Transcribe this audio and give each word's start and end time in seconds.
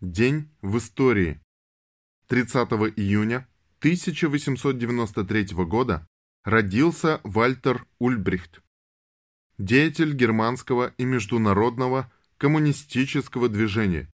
День 0.00 0.48
в 0.62 0.78
истории. 0.78 1.40
30 2.28 2.54
июня 2.96 3.48
1893 3.80 5.46
года 5.64 6.06
родился 6.44 7.20
Вальтер 7.24 7.84
Ульбрихт, 7.98 8.62
деятель 9.58 10.14
германского 10.14 10.94
и 10.98 11.04
международного 11.04 12.12
коммунистического 12.36 13.48
движения, 13.48 14.08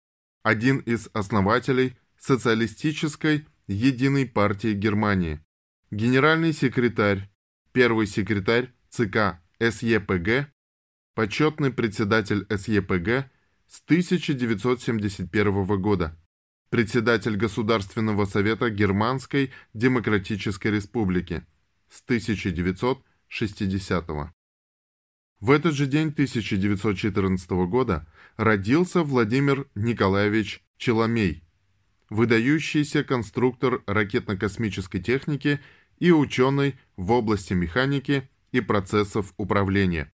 один 0.43 0.77
из 0.77 1.09
основателей 1.13 1.97
социалистической 2.15 3.47
единой 3.65 4.27
партии 4.27 4.73
Германии, 4.73 5.43
генеральный 5.89 6.53
секретарь, 6.53 7.31
первый 7.71 8.05
секретарь 8.05 8.71
ЦК 8.91 9.41
СЕПГ, 9.59 10.53
почетный 11.15 11.71
председатель 11.73 12.45
СЕПГ 12.55 13.31
с 13.71 13.81
1971 13.85 15.81
года, 15.81 16.15
председатель 16.69 17.37
Государственного 17.37 18.25
совета 18.25 18.69
Германской 18.69 19.53
Демократической 19.73 20.67
Республики 20.67 21.47
с 21.87 22.03
1960 22.03 24.07
года. 24.07 24.33
В 25.39 25.51
этот 25.51 25.73
же 25.73 25.85
день 25.85 26.09
1914 26.09 27.49
года 27.69 28.05
родился 28.35 29.03
Владимир 29.03 29.65
Николаевич 29.73 30.61
Челомей, 30.75 31.45
выдающийся 32.09 33.05
конструктор 33.05 33.83
ракетно-космической 33.87 34.99
техники 34.99 35.61
и 35.97 36.11
ученый 36.11 36.77
в 36.97 37.09
области 37.11 37.53
механики 37.53 38.29
и 38.51 38.59
процессов 38.59 39.33
управления, 39.37 40.11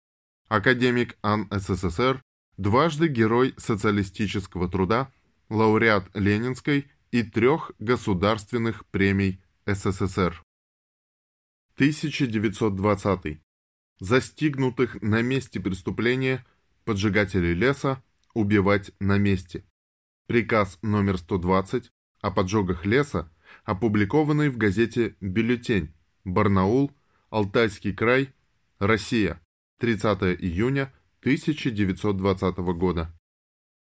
академик 0.48 1.18
АН 1.22 1.48
СССР, 1.50 2.22
дважды 2.58 3.08
Герой 3.08 3.54
социалистического 3.56 4.68
труда, 4.68 5.10
лауреат 5.48 6.10
Ленинской 6.14 6.90
и 7.10 7.22
трех 7.22 7.72
государственных 7.78 8.84
премий 8.86 9.40
СССР. 9.64 10.42
1920 11.76 13.40
застигнутых 14.00 15.00
на 15.00 15.22
месте 15.22 15.60
преступления 15.60 16.44
поджигателей 16.84 17.54
леса 17.54 18.02
убивать 18.34 18.90
на 19.00 19.16
месте. 19.16 19.64
Приказ 20.26 20.78
номер 20.82 21.18
120 21.18 21.90
о 22.20 22.30
поджогах 22.30 22.84
леса, 22.84 23.32
опубликованный 23.64 24.50
в 24.50 24.58
газете 24.58 25.16
«Бюллетень», 25.20 25.94
Барнаул, 26.24 26.92
Алтайский 27.30 27.94
край, 27.94 28.34
Россия, 28.78 29.40
30 29.78 30.40
июня 30.40 30.92
1920 31.20 32.56
года. 32.76 33.12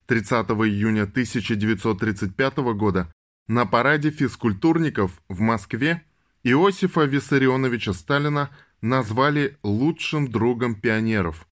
30 0.07 0.31
июня 0.51 1.03
1935 1.03 2.57
года 2.75 3.11
на 3.47 3.65
параде 3.65 4.11
физкультурников 4.11 5.21
в 5.27 5.39
Москве 5.39 6.03
Иосифа 6.43 7.05
Виссарионовича 7.05 7.93
Сталина 7.93 8.51
назвали 8.81 9.57
лучшим 9.63 10.29
другом 10.29 10.79
пионеров. 10.79 11.47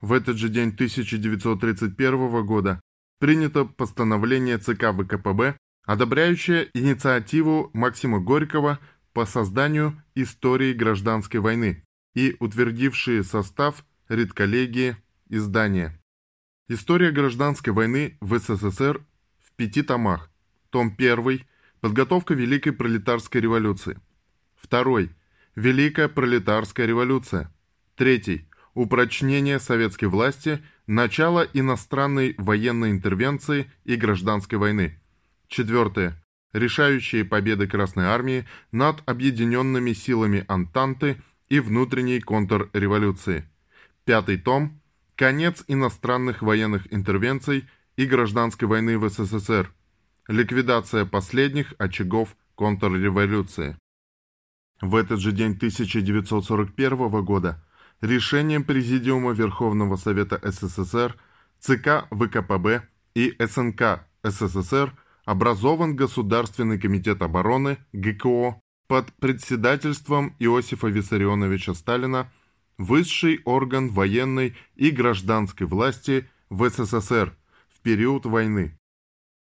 В 0.00 0.12
этот 0.12 0.36
же 0.36 0.48
день 0.48 0.68
1931 0.68 2.44
года 2.44 2.80
принято 3.18 3.64
постановление 3.64 4.58
ЦК 4.58 4.92
ВКПБ, 4.92 5.56
одобряющее 5.86 6.68
инициативу 6.74 7.70
Максима 7.72 8.18
Горького 8.18 8.80
по 9.12 9.24
созданию 9.24 10.02
истории 10.14 10.72
гражданской 10.72 11.40
войны 11.40 11.84
и 12.14 12.36
утвердившие 12.40 13.22
состав 13.22 13.84
редколлегии 14.12 14.96
издания. 15.30 15.98
История 16.68 17.10
гражданской 17.10 17.72
войны 17.72 18.18
в 18.20 18.38
СССР 18.38 19.04
в 19.38 19.52
пяти 19.56 19.82
томах. 19.82 20.30
Том 20.70 20.94
1. 20.96 21.40
Подготовка 21.80 22.34
Великой 22.34 22.72
пролетарской 22.72 23.40
революции. 23.40 23.98
Второй. 24.54 25.10
Великая 25.56 26.08
пролетарская 26.08 26.86
революция. 26.86 27.52
Третий. 27.96 28.48
Упрочнение 28.74 29.58
советской 29.58 30.06
власти, 30.06 30.62
начало 30.86 31.46
иностранной 31.52 32.34
военной 32.38 32.90
интервенции 32.90 33.70
и 33.84 33.96
гражданской 33.96 34.58
войны. 34.58 35.00
Четвертое. 35.48 36.22
Решающие 36.52 37.24
победы 37.24 37.66
Красной 37.66 38.04
Армии 38.04 38.46
над 38.72 39.02
объединенными 39.06 39.94
силами 39.94 40.44
Антанты 40.48 41.16
и 41.48 41.60
внутренней 41.60 42.20
контрреволюции. 42.20 43.46
Пятый 44.04 44.36
том. 44.36 44.80
Конец 45.14 45.62
иностранных 45.68 46.42
военных 46.42 46.92
интервенций 46.92 47.68
и 47.96 48.04
гражданской 48.06 48.66
войны 48.66 48.98
в 48.98 49.08
СССР. 49.08 49.72
Ликвидация 50.26 51.04
последних 51.04 51.74
очагов 51.78 52.36
контрреволюции. 52.56 53.76
В 54.80 54.96
этот 54.96 55.20
же 55.20 55.30
день 55.30 55.52
1941 55.52 57.24
года 57.24 57.64
решением 58.00 58.64
Президиума 58.64 59.32
Верховного 59.32 59.94
Совета 59.94 60.40
СССР, 60.42 61.16
ЦК 61.60 62.08
ВКПБ 62.10 62.88
и 63.14 63.36
СНК 63.38 64.04
СССР 64.24 64.92
образован 65.24 65.94
Государственный 65.94 66.80
комитет 66.80 67.22
обороны 67.22 67.78
ГКО 67.92 68.60
под 68.88 69.12
председательством 69.14 70.34
Иосифа 70.40 70.88
Виссарионовича 70.88 71.74
Сталина, 71.74 72.32
высший 72.82 73.40
орган 73.44 73.88
военной 73.88 74.56
и 74.74 74.90
гражданской 74.90 75.66
власти 75.66 76.28
в 76.50 76.68
СССР 76.68 77.36
в 77.68 77.80
период 77.80 78.26
войны. 78.26 78.76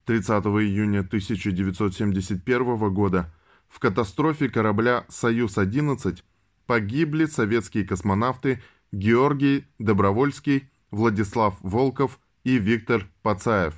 30 0.06 0.44
июня 0.44 1.00
1971 1.00 2.92
года 2.92 3.32
в 3.68 3.78
катастрофе 3.78 4.48
корабля 4.48 5.04
«Союз-11» 5.08 6.22
погибли 6.66 7.26
советские 7.26 7.84
космонавты 7.84 8.62
Георгий 8.90 9.66
Добровольский, 9.78 10.70
Владислав 10.90 11.56
Волков 11.60 12.18
и 12.44 12.58
Виктор 12.58 13.06
Пацаев. 13.22 13.74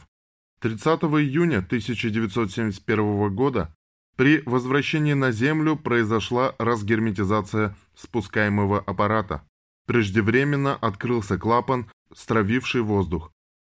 30 0.61 0.87
июня 0.87 1.59
1971 1.59 3.35
года 3.35 3.75
при 4.17 4.43
возвращении 4.47 5.15
на 5.15 5.33
Землю 5.33 5.77
произошла 5.77 6.55
разгерметизация 6.59 7.77
спускаемого 7.95 8.79
аппарата. 8.79 9.43
Преждевременно 9.91 10.77
открылся 10.77 11.37
клапан, 11.37 11.91
стравивший 12.15 12.81
воздух. 12.81 13.33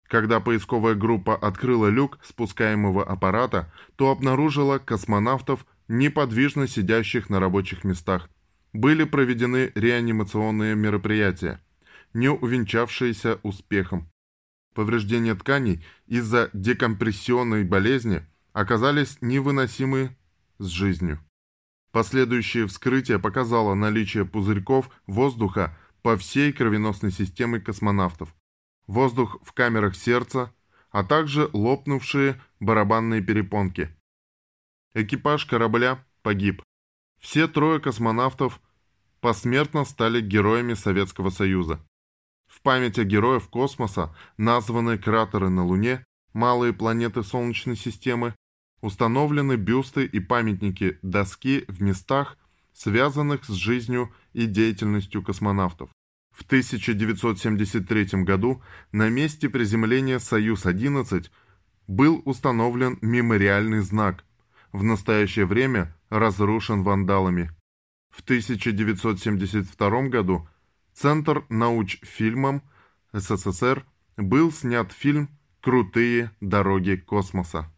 Когда 0.09 0.41
поисковая 0.41 0.93
группа 0.93 1.37
открыла 1.37 1.87
люк 1.87 2.19
спускаемого 2.21 3.01
аппарата, 3.01 3.71
то 3.95 4.11
обнаружила 4.11 4.77
космонавтов 4.77 5.65
неподвижно 5.87 6.67
сидящих 6.67 7.29
на 7.29 7.39
рабочих 7.39 7.85
местах. 7.85 8.29
Были 8.73 9.05
проведены 9.05 9.71
реанимационные 9.73 10.75
мероприятия, 10.75 11.63
не 12.13 12.29
увенчавшиеся 12.29 13.39
успехом. 13.43 14.11
Повреждения 14.75 15.35
тканей 15.35 15.81
из-за 16.07 16.49
декомпрессионной 16.51 17.63
болезни 17.63 18.25
оказались 18.51 19.17
невыносимы 19.21 20.17
с 20.59 20.65
жизнью. 20.65 21.21
Последующее 21.93 22.67
вскрытие 22.67 23.17
показало 23.17 23.75
наличие 23.75 24.25
пузырьков 24.25 24.89
воздуха 25.07 25.77
по 26.01 26.17
всей 26.17 26.51
кровеносной 26.53 27.11
системе 27.11 27.59
космонавтов, 27.59 28.35
воздух 28.87 29.37
в 29.43 29.53
камерах 29.53 29.95
сердца, 29.95 30.53
а 30.89 31.03
также 31.03 31.49
лопнувшие 31.53 32.41
барабанные 32.59 33.21
перепонки– 33.21 33.89
Экипаж 34.93 35.45
корабля 35.45 36.03
погиб. 36.21 36.61
Все 37.17 37.47
трое 37.47 37.79
космонавтов 37.79 38.59
посмертно 39.21 39.85
стали 39.85 40.19
героями 40.19 40.73
Советского 40.73 41.29
Союза. 41.29 41.79
В 42.45 42.61
память 42.61 42.99
о 42.99 43.05
героях 43.05 43.47
космоса 43.47 44.13
названы 44.35 44.97
кратеры 44.97 45.47
на 45.47 45.65
Луне, 45.65 46.03
малые 46.33 46.73
планеты 46.73 47.23
Солнечной 47.23 47.77
системы, 47.77 48.35
установлены 48.81 49.55
бюсты 49.55 50.03
и 50.03 50.19
памятники 50.19 50.99
доски 51.01 51.63
в 51.69 51.81
местах, 51.81 52.37
связанных 52.73 53.45
с 53.45 53.53
жизнью 53.53 54.13
и 54.33 54.45
деятельностью 54.45 55.23
космонавтов. 55.23 55.89
В 56.31 56.43
1973 56.43 58.23
году 58.23 58.61
на 58.91 59.09
месте 59.09 59.49
приземления 59.49 60.19
«Союз-11» 60.19 61.29
был 61.87 62.21
установлен 62.25 62.97
мемориальный 63.01 63.81
знак– 63.81 64.25
в 64.71 64.83
настоящее 64.83 65.45
время 65.45 65.95
разрушен 66.09 66.83
вандалами. 66.83 67.51
В 68.09 68.21
1972 68.21 70.01
году 70.07 70.47
Центр 70.93 71.45
научфильмом 71.49 72.63
СССР 73.13 73.85
был 74.17 74.51
снят 74.51 74.91
фильм 74.91 75.29
«Крутые 75.61 76.31
дороги 76.41 76.95
космоса». 76.95 77.70